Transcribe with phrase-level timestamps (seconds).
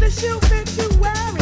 [0.00, 1.39] can't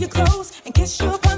[0.00, 1.35] would try to pull you close and kiss you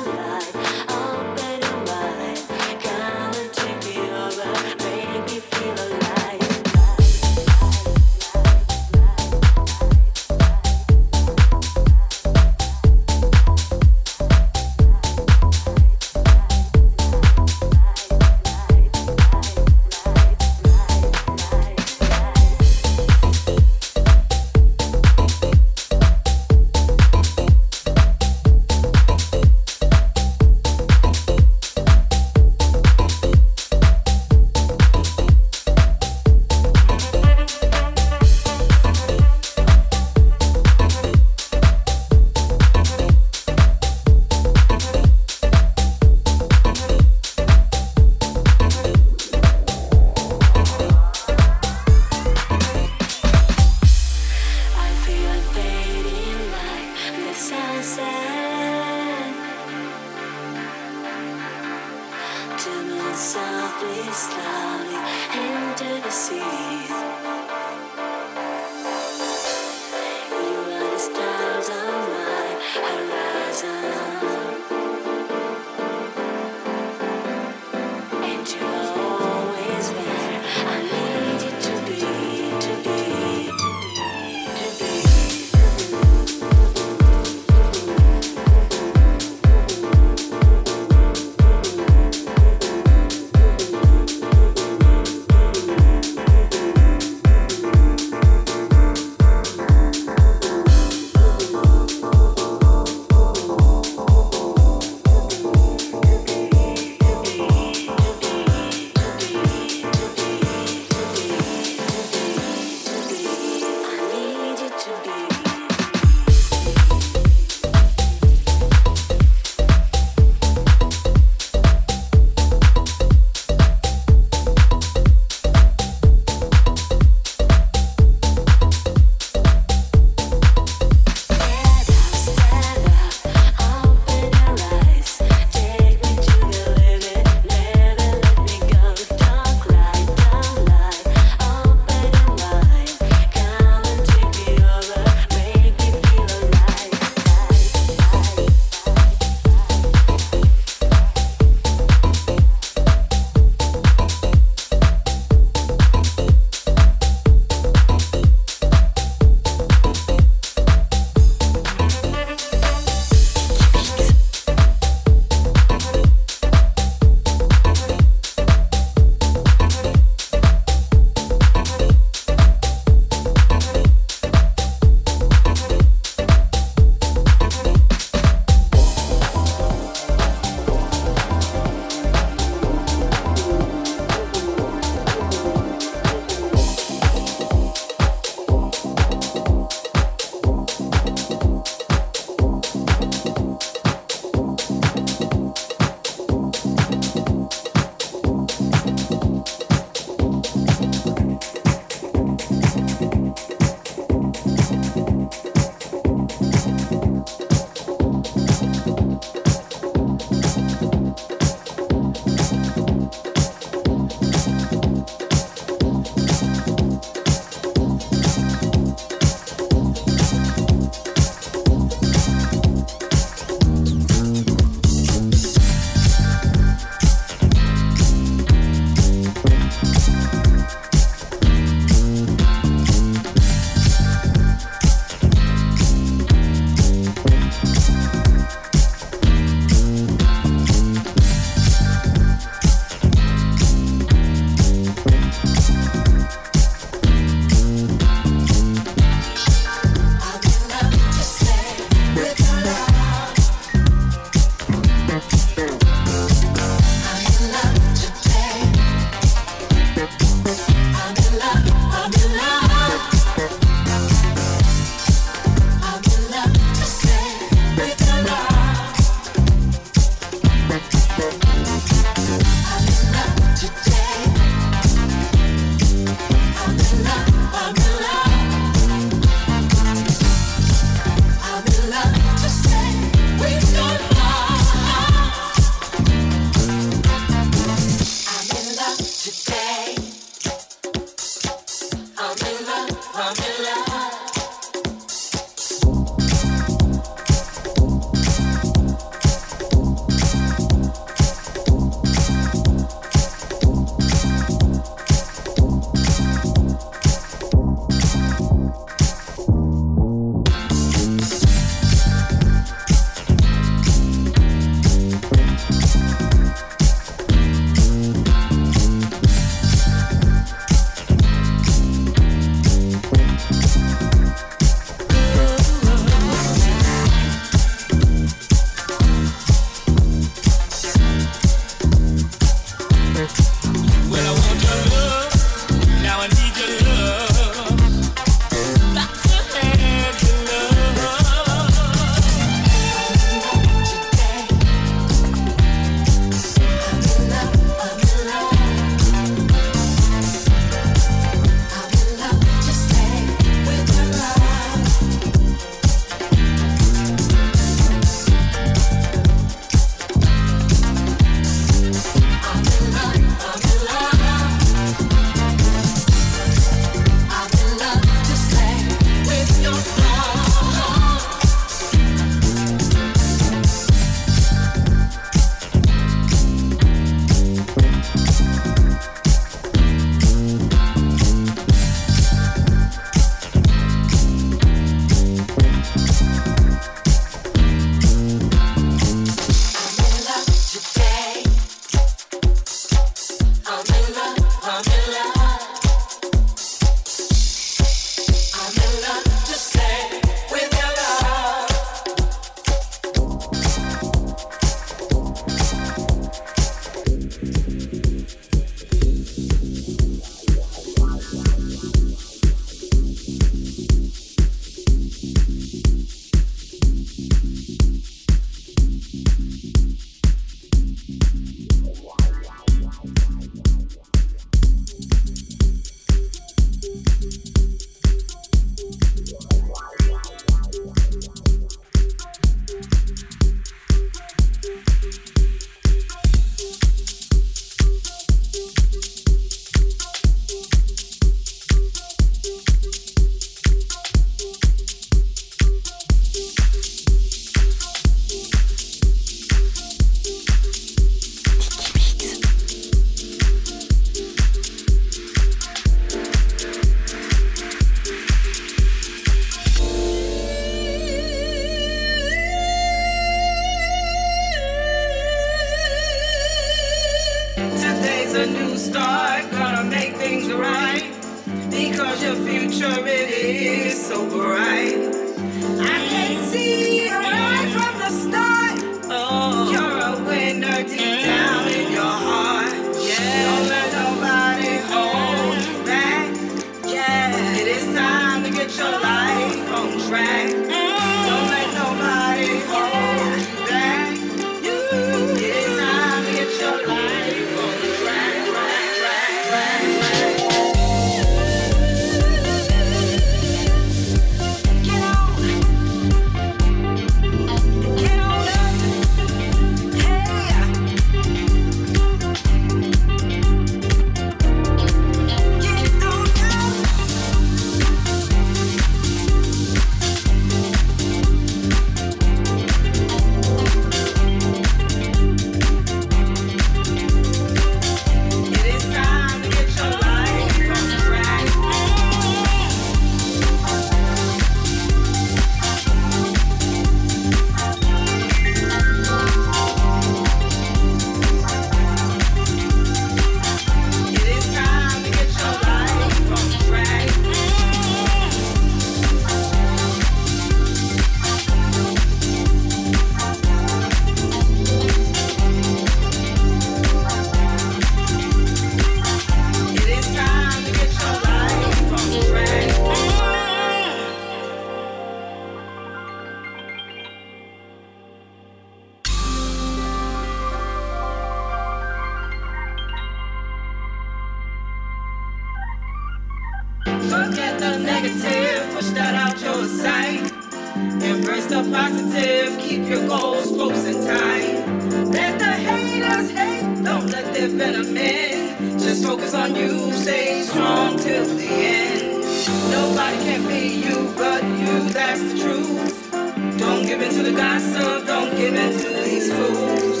[594.92, 596.10] that's the truth.
[596.58, 600.00] Don't give in to the gossip, don't give in to these fools.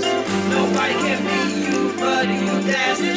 [0.50, 3.11] Nobody can be you but you, that's